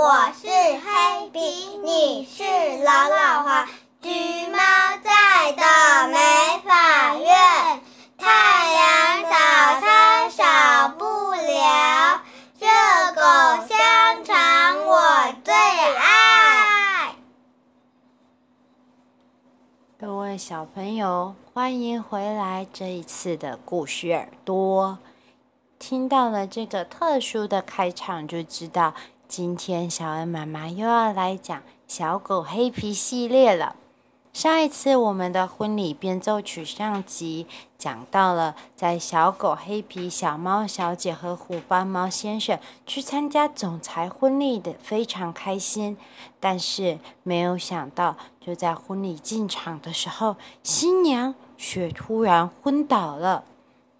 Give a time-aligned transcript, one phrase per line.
[0.00, 1.40] 我是黑笔，
[1.82, 2.44] 你是
[2.84, 3.66] 老老黄。
[4.00, 4.56] 橘猫
[5.02, 7.80] 在的美法院，
[8.16, 12.20] 太阳早餐少不了，
[12.60, 12.68] 热
[13.12, 13.22] 狗
[13.66, 17.16] 香肠我最爱。
[19.98, 22.64] 各位小朋友，欢迎回来！
[22.72, 24.98] 这一次的故事耳朵，
[25.76, 28.94] 听到了这个特殊的开场，就知道。
[29.28, 33.76] 今天小恩妈妈又要来讲小狗黑皮系列了。
[34.32, 37.46] 上一次我们的婚礼变奏曲上集
[37.76, 45.98] 讲到了，在小狗黑皮、小猫小姐和虎斑猫先生去参加总裁婚礼的非常开心，
[46.40, 53.44] 但是没有想到，就在婚礼进场的时候，新娘却突然昏倒了。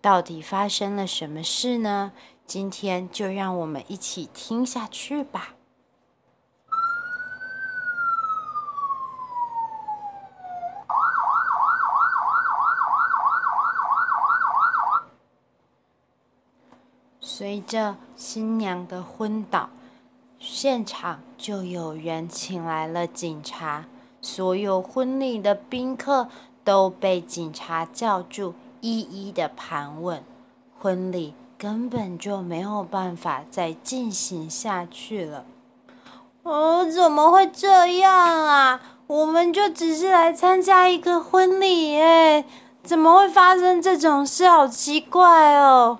[0.01, 2.13] 到底发生了什么事呢？
[2.49, 5.51] 今天就让我们一起听下去吧。
[17.21, 19.69] 随着新娘的昏倒，
[20.39, 23.85] 现场就有人请来了警察，
[24.23, 26.31] 所有婚礼的宾客
[26.65, 30.25] 都被警察叫住，一一的盘问
[30.79, 31.35] 婚礼。
[31.61, 35.45] 根本就没有办法再进行下去了。
[36.45, 38.81] 哦，怎么会这样啊？
[39.09, 42.45] 我们就只是来参加一个婚礼，哎，
[42.85, 44.49] 怎么会发生这种事？
[44.49, 45.99] 好奇怪哦！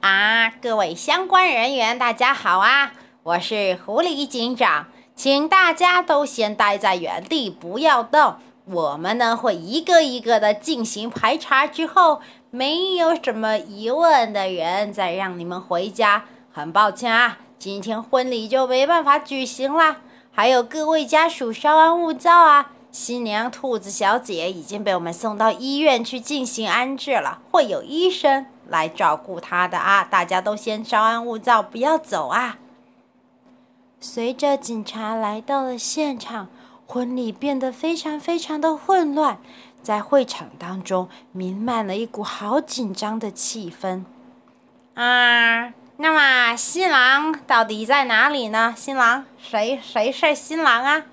[0.00, 2.92] 啊，各位相关人员，大家好啊！
[3.22, 8.34] 我是狐狸警长，请大家都先待在原地，不要动。
[8.64, 12.20] 我们呢会一个一个的进行排查之后。
[12.50, 16.24] 没有什么疑问的人，再让你们回家。
[16.52, 19.98] 很抱歉啊，今天婚礼就没办法举行了。
[20.32, 22.72] 还有各位家属稍安勿躁啊！
[22.90, 30.02] 新娘兔子小姐已经被我们送到医院去进行安置了，会有医生来照顾她的啊！
[30.02, 32.58] 大家都先稍安勿躁，不要走啊！
[34.00, 36.48] 随着警察来到了现场，
[36.86, 39.38] 婚礼变得非常非常的混乱。
[39.82, 44.04] 在会场当中弥漫了一股好紧张的气氛。
[44.94, 48.74] 啊，那么新郎到底在哪里呢？
[48.76, 51.04] 新郎，谁谁是新郎啊？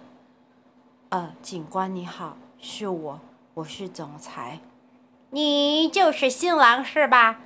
[1.09, 3.19] 呃，警官你好，是我，
[3.53, 4.59] 我是总裁。
[5.29, 7.39] 你就是新郎是吧？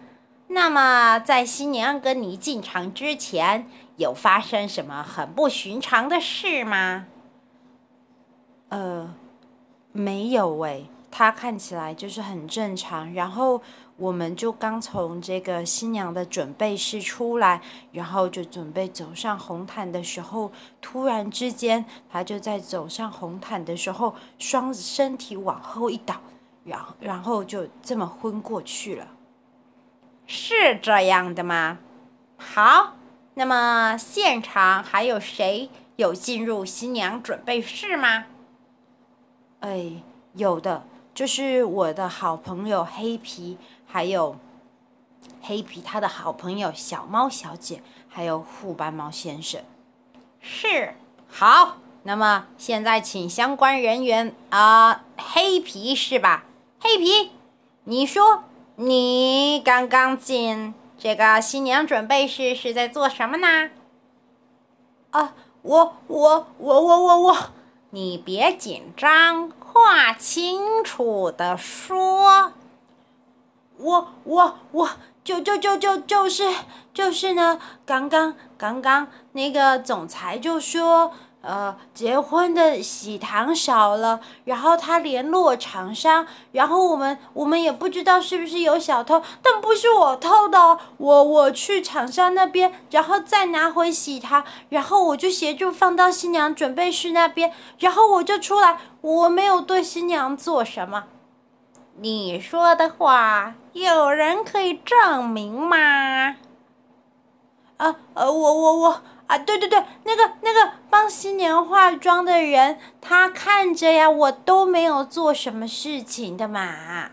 [0.48, 3.68] 那么在新娘跟你进场之前，
[3.98, 7.06] 有发生什么很不寻常的事吗？
[8.70, 9.14] 呃，
[9.92, 10.88] 没有喂。
[11.12, 13.62] 他看起来就是很正常，然后
[13.98, 17.62] 我们就刚从这个新娘的准备室出来，
[17.92, 20.52] 然后就准备走上红毯的时候，
[20.82, 26.16] 突然之间，他就在走上红毯的时候，双身体往后一倒，
[26.64, 29.06] 然然后就这么昏过去了。
[30.26, 31.80] 是这样的吗？
[32.38, 32.96] 好，
[33.34, 38.26] 那么现场还有谁有进入新娘准备室吗？
[39.60, 40.02] 哎，
[40.34, 40.86] 有的。
[41.14, 44.38] 就是我的好朋友黑皮，还有
[45.42, 49.62] 黑皮他的好朋友小猫小姐，还有虎斑猫先生。
[50.40, 50.96] 是，
[51.28, 56.46] 好，那么现在请相关人员啊、呃，黑皮是吧？
[56.80, 57.32] 黑皮，
[57.84, 58.46] 你说
[58.78, 63.70] 你刚刚进这个新娘准备室是在做什么呢？
[65.12, 67.38] 啊，我我我我我我，
[67.92, 69.52] 你别紧张。
[69.74, 72.52] 话清楚的说，
[73.78, 74.90] 我我我
[75.24, 76.44] 就就就就就是
[76.94, 81.14] 就是呢，刚刚刚刚那个总裁就说。
[81.42, 101.06] 呃，结婚的喜糖少了，然后他联络厂商，然后我们我们也不知道是不是有小偷，但不是我偷的，哦我我去厂商那边，然后再拿回喜糖，然后我就协助放到新娘准备室那边，然后我就出来，我没有对新娘做什么。
[101.98, 106.36] 你说的话，有人可以证明吗？
[107.78, 109.02] 啊呃，我我我。
[109.32, 117.12] 啊，对对对，那个那个帮新娘化妆的人，他看着呀，我都没有做什么事情的嘛。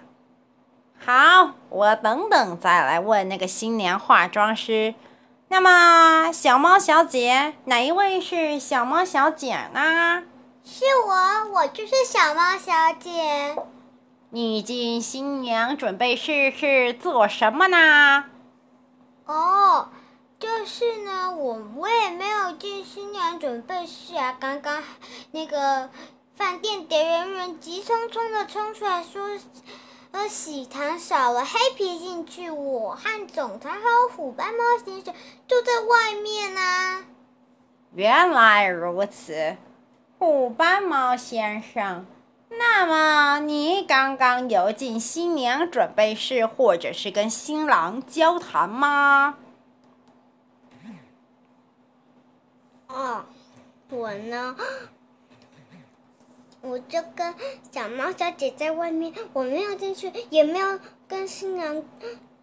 [0.98, 4.96] 好，我等等再来问那个新娘化妆师。
[5.46, 10.24] 那么，小猫小姐，哪一位是小猫小姐呢？
[10.64, 13.54] 是我，我就是小猫小姐。
[14.30, 18.24] 你进新娘准备试试做什么呢？
[19.26, 19.90] 哦。
[20.38, 24.36] 就是呢，我我也没有进新娘准备室啊。
[24.38, 24.84] 刚刚
[25.32, 25.90] 那个
[26.36, 29.36] 饭店的人员急匆匆的冲出来说，
[30.12, 35.12] 呃，喜糖少了，黑皮进去，我和总裁还有虎斑猫先生
[35.48, 37.04] 就在外面啊。
[37.94, 39.56] 原来如此，
[40.18, 42.06] 虎斑猫先生，
[42.50, 49.34] 那么你刚刚有进新娘准备室，或者是跟新郎交谈吗？
[52.88, 53.24] 哦，
[53.90, 54.56] 我呢，
[56.62, 57.34] 我就跟
[57.70, 61.82] 小猫小姐在外面，我没有进去，也没有跟新娘，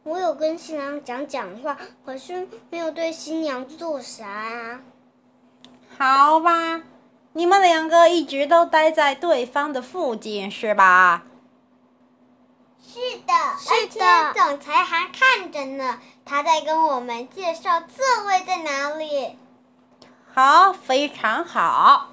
[0.04, 4.82] 我有跟新娘讲讲话，可是没有对新娘做啥啊。
[5.98, 6.84] 好吧，
[7.34, 11.24] 你们两个一直都待在对方的附近是吧？
[12.88, 19.38] 是的，是的，而且总裁还看着呢，他在跟我们介绍座位在哪里。
[20.36, 22.10] 好，非常好。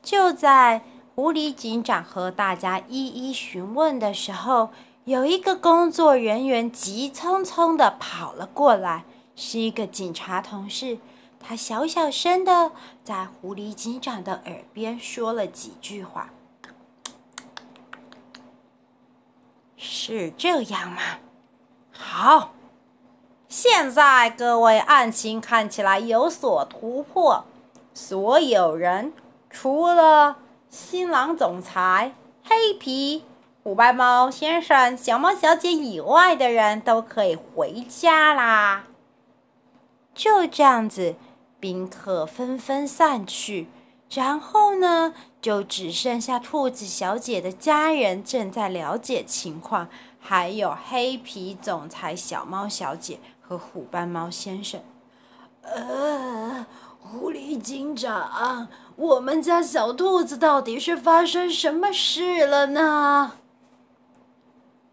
[0.00, 0.84] 就在
[1.16, 4.70] 狐狸警长和大家一一询问的时候，
[5.06, 9.04] 有一个工作人员急匆匆的跑了过来，
[9.34, 10.98] 是一个警察同事。
[11.40, 12.70] 他小小声的
[13.02, 16.30] 在狐狸警长的耳边说了几句话。
[19.76, 21.02] 是这样吗？
[21.90, 22.52] 好。
[23.50, 27.44] 现在各位案情看起来有所突破，
[27.92, 29.12] 所有人
[29.50, 30.36] 除了
[30.70, 32.14] 新郎总裁、
[32.44, 33.24] 黑皮、
[33.64, 38.84] 虎斑猫先生、小猫小姐以外的人都可以回家啦。
[40.14, 41.16] 就这样子，
[41.58, 43.66] 宾客纷纷散去，
[44.10, 45.12] 然后呢，
[45.42, 49.88] 就只剩下兔子小姐的家人正在了解情况，
[50.20, 53.18] 还有黑皮总裁、小猫小姐。
[53.50, 54.80] 和虎斑猫先生，
[55.62, 56.64] 呃，
[57.00, 63.32] 狐狸警长，我们家小兔子到底是发生什么事了呢？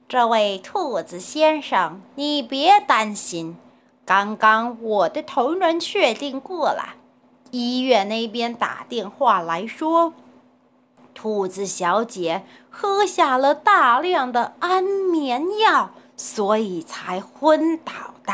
[0.09, 3.57] 这位兔子先生，你别担心，
[4.03, 6.95] 刚刚我的同仁确定过了，
[7.51, 10.13] 医院那边打电话来说，
[11.13, 15.91] 兔子小姐喝下了大量的安眠药。
[16.17, 17.93] 所以才昏倒
[18.25, 18.33] 的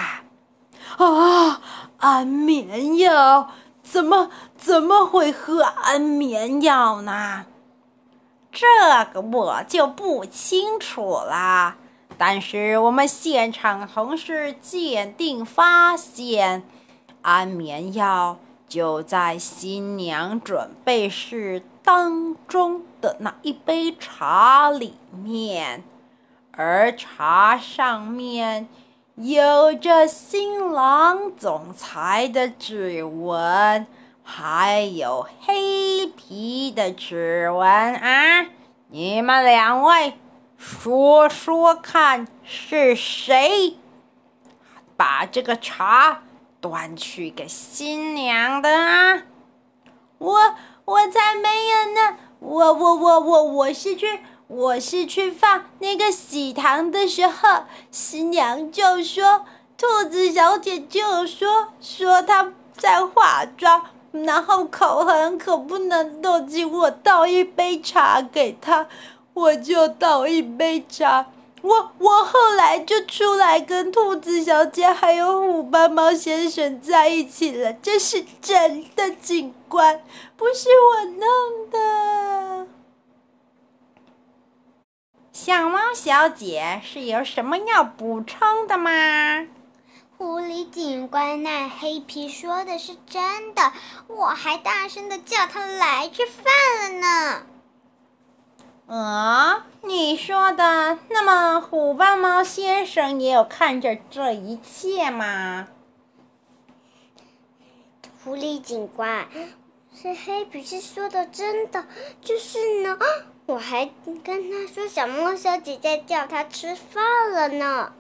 [1.06, 1.62] 啊！
[1.98, 3.52] 安眠药
[3.84, 7.46] 怎么怎么会喝安眠药呢？
[8.52, 8.66] 这
[9.14, 11.76] 个我就不清楚了。
[12.18, 16.64] 但是我们现场同事鉴定发现，
[17.22, 18.38] 安眠药
[18.68, 25.84] 就在新娘准备室当中的那一杯茶里面。
[26.56, 28.68] 而茶上面
[29.16, 33.88] 有着新郎总裁的指纹，
[34.22, 38.46] 还有黑皮的指纹啊！
[38.90, 40.14] 你们两位
[40.56, 43.78] 说说看，是谁
[44.96, 46.22] 把这个茶
[46.62, 49.24] 端去给新娘的啊？
[50.20, 52.18] 我我才没有呢！
[52.38, 54.20] 我我我我我是去。
[54.56, 59.46] 我是去放那个喜糖的时候，新娘就说，
[59.76, 68.86] 兔子小姐就说说她在化妆，然后口痕可，不能动，请我倒一杯茶给她，
[69.34, 71.26] 我就倒一杯茶。
[71.64, 80.00] 我我后来就出来跟兔子小姐还有虎斑猫先生在一起了，这是真的，警官，
[80.38, 82.53] 不是我弄的。
[85.34, 89.48] 小猫小姐是有什么要补充的吗？
[90.16, 93.74] 狐狸警官，那黑皮说的是真的，
[94.08, 97.46] 我还大声的叫他来吃饭了呢。
[98.86, 101.00] 啊、嗯，你说的？
[101.10, 105.68] 那么虎斑猫先生也有看着这一切吗？
[108.24, 109.28] 狐狸警官，
[110.00, 111.88] 是黑皮是说的真的，
[112.22, 113.00] 就是呢。
[113.46, 113.90] 我还
[114.24, 117.92] 跟他说，小猫小姐在叫他吃饭了呢。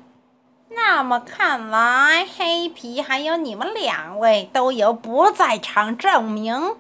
[0.70, 6.76] 那么看来，黑皮还有你们两位都有不在场证明，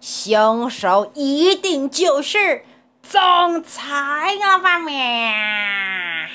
[0.00, 2.64] 凶手一定就是
[3.02, 4.78] 总裁了吧？
[4.78, 6.28] 咩？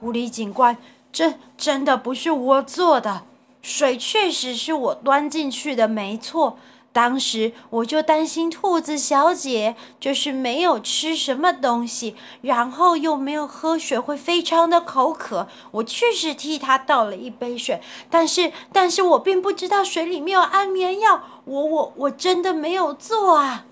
[0.00, 0.76] 狐狸警官，
[1.12, 3.22] 这真的不是我做的，
[3.62, 6.58] 水确实是我端进去的，没错。
[6.92, 15.48] 当时我就担心兔子小姐就是没有吃什么东西，然后又没有喝水，会非常的口渴。
[15.70, 17.80] 我确实替她倒了一杯水，
[18.10, 21.22] 但是，但是我并不知道水里面有安眠药。
[21.46, 23.64] 我，我，我真的没有做啊！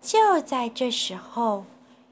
[0.00, 1.64] 就在这时候，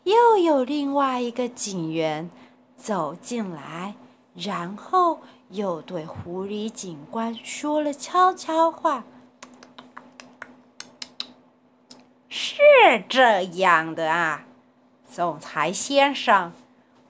[0.04, 2.28] 又有另外一个警员
[2.76, 3.94] 走进来，
[4.34, 5.20] 然后
[5.50, 9.04] 又对狐狸警官说了悄悄话。
[12.32, 12.62] 是
[13.08, 14.44] 这样的啊，
[15.10, 16.52] 总裁先生，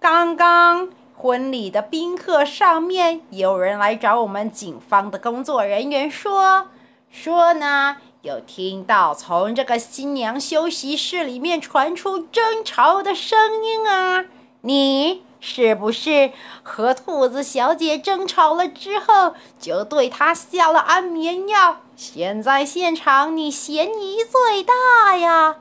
[0.00, 6.68] 刚刚婚礼的宾客上面有人来找我们警方的工作人员说，
[7.10, 14.24] 说呢有听到从这个新娘休息室里面传出争吵的声音啊，
[14.62, 21.82] 你是不是和兔子小姐争吵了之后就对她下了安眠药？
[22.00, 25.58] 现在现场你嫌疑最大呀！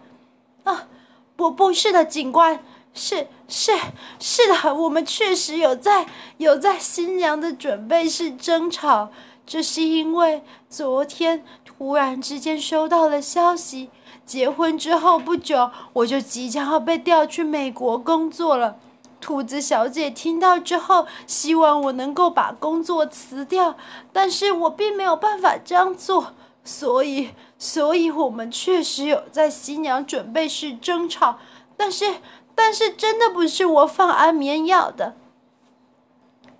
[0.63, 0.87] 啊，
[1.35, 3.73] 不，不是的，警官，是是
[4.21, 6.05] 是的，我们确实有在
[6.37, 9.09] 有在新娘的准备室争吵，
[9.45, 13.89] 这是因为昨天突然之间收到了消息，
[14.25, 18.77] 结婚之后不久我就即将要被调去美国工作了。
[19.21, 23.75] 兔子小姐听到之后，希望我能够把工作辞掉，
[24.13, 26.33] 但是我并没有办法这样做，
[26.63, 31.39] 所以，所以我们确实有在新娘准备室争吵，
[31.75, 32.15] 但是，
[32.55, 35.15] 但是真的不是我放安眠药的。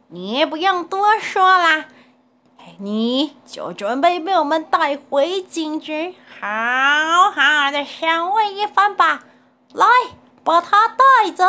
[0.10, 1.86] 你不用多说啦，
[2.80, 9.24] 你就准备被我们带回警局，好好的审问一番吧。
[9.74, 9.86] 来，
[10.44, 11.46] 把他带走。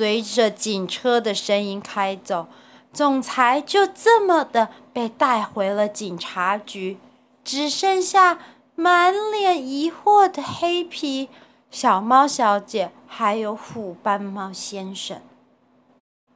[0.00, 2.46] 随着警车的声音开走，
[2.90, 6.96] 总裁就这么的被带回了警察局，
[7.44, 8.38] 只剩下
[8.74, 11.28] 满脸疑惑的黑皮
[11.70, 15.20] 小猫小姐，还有虎斑猫先生。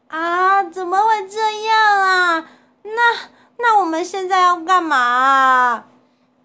[0.08, 2.50] 啊，怎么会这样啊？
[2.82, 5.86] 那那我们现在要干嘛啊？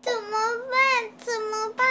[0.01, 0.29] 怎么
[0.71, 1.11] 办？
[1.17, 1.85] 怎么办？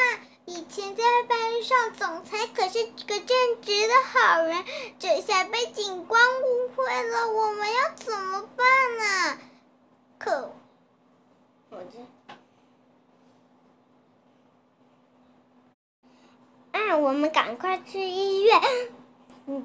[0.48, 4.64] 以前在班上，总裁可是个正直的好人，
[4.98, 9.38] 这下被警官误会了，我们要怎么办呢？
[10.18, 10.50] 可！
[11.68, 11.98] 我这……
[16.72, 18.58] 啊，我们赶快去医院，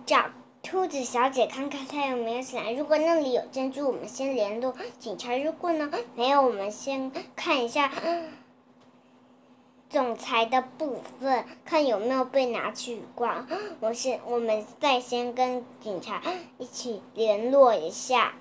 [0.05, 0.25] 找
[0.61, 2.73] 兔子小姐看看她有没有醒来。
[2.73, 7.89] 如果那里有珍珠，我们先联络警察；如果呢，没有，我们先看一下。
[9.93, 13.47] 总裁的部分，看有没有被拿去关。
[13.79, 16.19] 我先，我们再先跟警察
[16.57, 18.33] 一起联络一下。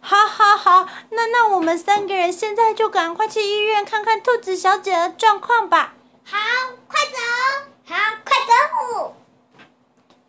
[0.00, 5.94] 好，好，好，那那我们三个人现在就赶快去医院看看兔子小姐的状况吧。
[6.24, 6.36] 好，
[6.88, 7.94] 快走！
[7.94, 7.94] 好，
[8.24, 9.14] 快走！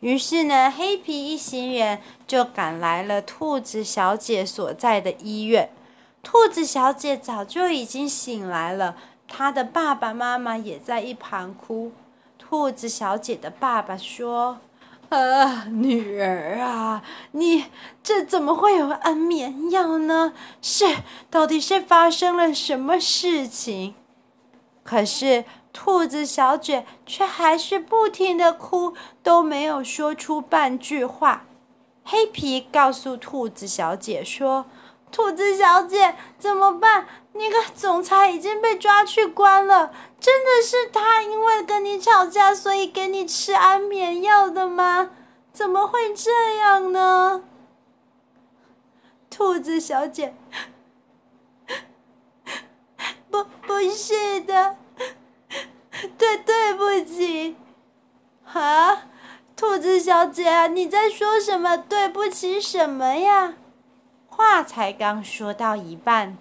[0.02, 5.72] 于是呢，黑皮一行人就赶来了兔子小姐所在的医院。
[6.22, 8.96] 兔子小姐早就已经醒来了。
[9.36, 11.92] 他的爸爸妈妈也在一旁哭。
[12.38, 14.60] 兔子小姐的爸爸说
[15.10, 17.66] ：“啊，女儿啊，你
[18.04, 20.34] 这怎么会有安眠药呢？
[20.62, 20.86] 是，
[21.32, 23.96] 到底是发生了什么事情？”
[24.86, 31.46] 可是兔子小姐却还是不停的哭，都没有说出半句话。
[32.04, 34.68] 黑皮告诉兔子小姐说
[35.14, 45.12] ：“兔子小姐，怎么办？”那个总裁已经被抓去关了，真的是他因为跟你吵架，所以给你吃安眠药的吗？
[45.52, 47.44] 怎么会这样呢？
[49.30, 50.36] 兔子小姐，
[53.32, 54.78] 不，不是的，
[56.18, 57.56] 对，对不起。
[58.54, 59.06] 啊，
[59.56, 61.76] 兔子小姐，你在说什么？
[61.76, 63.56] 对不起什么呀？
[64.36, 66.38] 话才刚说到一半。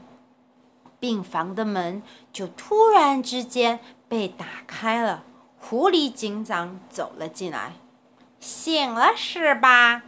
[0.98, 5.24] 病房的门就突然之间被打开了，
[5.60, 7.72] 狐狸警长走了进来。
[8.38, 10.02] 醒了是吧？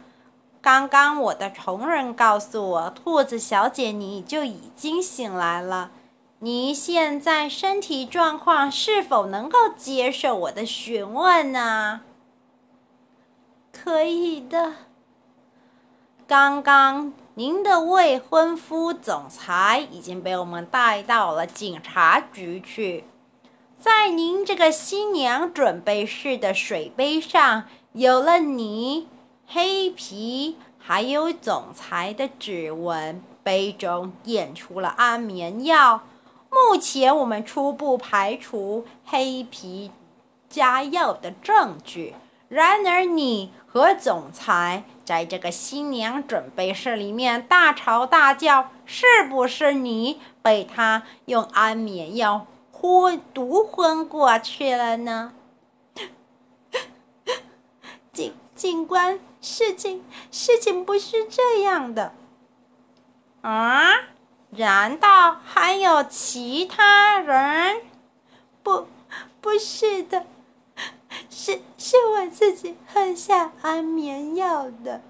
[0.61, 5.91] 刚刚我的同仁告诉我，兔子小姐你就已经醒来了。
[6.39, 12.01] 你现在身体状况是否能够接受我的询问呢？
[13.71, 14.73] 可以的。
[16.25, 17.13] 刚刚。
[17.37, 23.03] 您的未婚夫总裁已经被我们带到了警察局去，
[23.77, 29.09] 在您这个新娘准备室的水杯上有了你
[29.45, 36.03] 黑皮还有总裁的指纹，杯中验出了安眠药。
[36.49, 39.91] 目前我们初步排除黑皮
[40.47, 42.15] 加药的证据。
[42.47, 55.33] 然而，你和总裁在这个新娘准备室里面大吵大叫，是不是你被他用安眠药昏毒昏过去了呢？
[58.13, 62.13] 警警官，事情事情不是这样的。
[63.41, 63.91] 啊？
[64.51, 67.81] 难道还有其他人？
[68.63, 68.87] 不，
[69.41, 70.25] 不是的。
[71.37, 75.01] 是是我自己喝下安眠药的。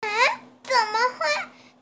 [0.00, 0.08] 啊？
[0.62, 1.26] 怎么会？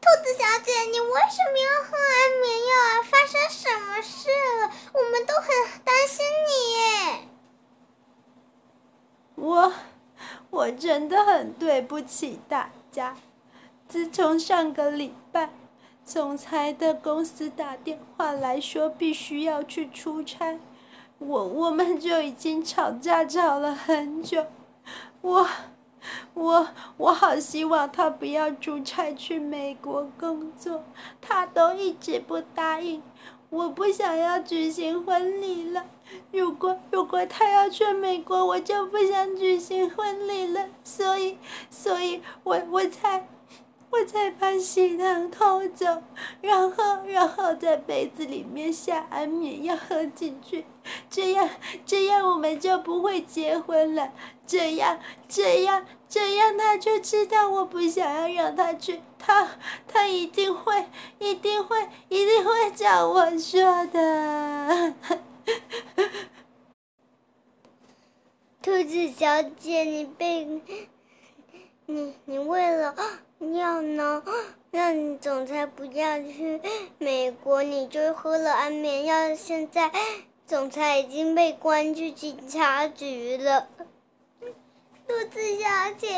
[0.01, 3.03] 兔子小姐，你为什么要喝安眠药啊？
[3.05, 4.29] 发生什么事
[4.61, 4.73] 了？
[4.93, 5.47] 我们都很
[5.85, 7.29] 担心你耶。
[9.37, 9.73] 我
[10.51, 13.17] 我真的很对不起大家。
[13.89, 15.51] 自从上个礼拜，
[16.05, 20.59] 总裁的公司打电话来说必须要去出差。
[21.27, 24.45] 我我们就已经吵架吵了很久，
[25.23, 25.49] 我
[26.35, 30.85] 我我好希望他不要出差去美国工作，
[31.21, 33.03] 他都一直不答应。
[33.49, 35.85] 我不想要举行婚礼了，
[36.31, 40.67] 如果如果他要去美国，我就不想举行婚礼了。
[40.83, 41.39] 所以
[41.71, 43.27] 所以我我才。
[43.95, 46.03] 我才把喜糖偷走，
[46.41, 50.65] 然后，然后在杯子里面下安眠药喝进去，
[51.09, 51.49] 这样，
[51.87, 54.13] 这样我们就不会结婚了。
[54.45, 54.99] 这样，
[55.29, 59.49] 这样，这样他就知道我不想要让他去，他，
[59.87, 60.87] 他一定会，
[61.21, 64.93] 一定会，一定会叫我说的。
[68.61, 70.49] 兔子小姐，你被，
[71.87, 72.93] 你，你为了。
[73.53, 74.23] 要呢，
[74.71, 76.61] 让你总裁不要去
[76.99, 79.35] 美国，你就喝了安眠药。
[79.35, 79.91] 现在，
[80.47, 83.69] 总裁已经被关去警察局了。
[85.07, 86.09] 兔子小姐，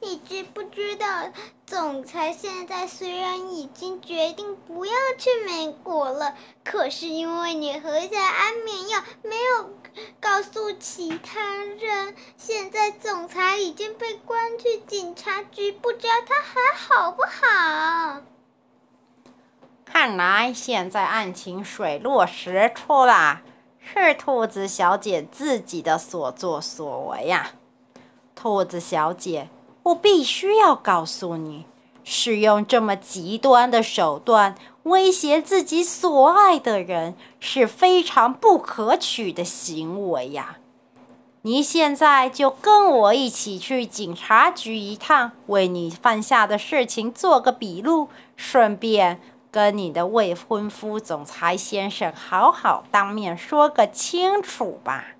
[0.00, 1.32] 你知不知道，
[1.66, 9.70] 总裁现在虽然已经决定不要去美国了，可是因为你喝下安眠药，没有
[10.20, 18.22] 告诉其他人，现在总裁已经被关去警察局，不知道他还好不好？
[19.84, 23.42] 看来现在案情水落石出了，
[23.80, 27.52] 是兔子小姐自己的所作所为呀。
[28.36, 29.48] 兔子小姐，
[29.82, 31.66] 我必须要告诉你，
[32.04, 34.54] 使用这么极端的手段
[34.90, 40.58] 威胁自己所爱的人是非常不可取的行为呀！
[41.42, 49.18] 你现在就跟我一起去警察局一趟，为你犯下的事情做个笔录，顺便
[49.50, 55.14] 跟你的未婚夫总裁先生好好当面说个清楚吧。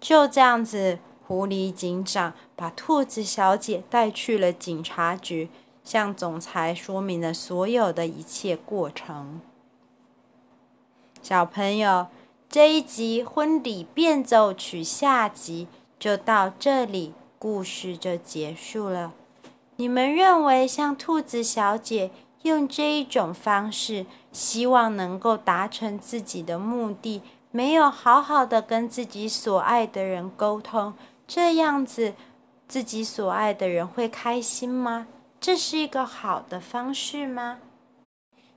[0.00, 1.00] 就这样子。
[1.26, 5.50] 狐狸警长把兔子小姐带去了警察局，
[5.88, 9.40] 向总裁说明了所有的一切过程。
[11.22, 12.08] 小朋友，
[12.46, 15.66] 这一集《婚礼变奏曲》下集
[15.98, 19.14] 就到这里，故事就结束了。
[19.76, 22.10] 你们认为像兔子小姐
[22.42, 30.92] 用这一种方式，希望能够达成自己的目的，没有好好的跟自己所爱的人沟通？
[31.26, 32.12] 这样子，
[32.68, 35.06] 自己所爱的人会开心吗？
[35.40, 37.58] 这是一个好的方式吗？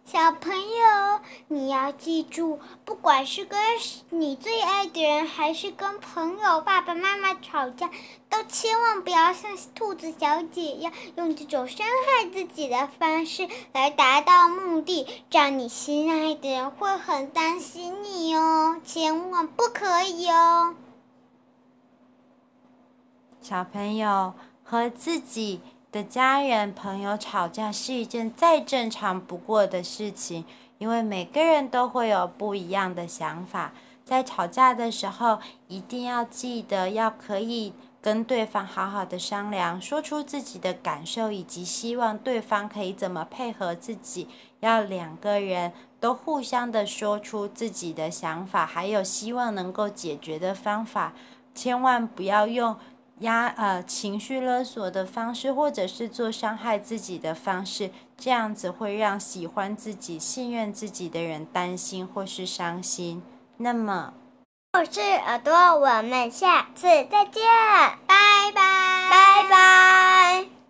[0.03, 3.59] 小朋友，你要记住，不管是跟
[4.09, 7.89] 你最爱的人，还是跟朋友、爸爸妈妈吵架，
[8.27, 20.75] 都千万不要像兔子小姐一样，用这种伤害自己的方式来达到目的，这样你心爱的人会很担心你哦，千万不可以哦。
[23.39, 30.45] 小朋友和自己的家人、朋友吵架是一件再正常不过的事情，
[30.77, 33.73] 因为每个人都会有不一样的想法。
[34.05, 44.29] 在吵架的时候，一定要记得要可以跟对方好好的商量，说出自己的感受，以及希望对方可以怎么配合自己。
[44.61, 51.13] 要两个人都互相的说出自己的想法，还有希望能够解决的方法，
[51.53, 52.77] 千万不要用。
[53.21, 63.21] 压呃情绪勒索的方式或者是做伤害自己的方式这样子会让喜欢自己信任自己的人担心或是伤心。
[63.57, 64.13] 那么
[64.73, 67.41] 我是耳朵我们下次再见。
[68.07, 69.09] 拜拜。
[69.09, 70.60] 拜拜。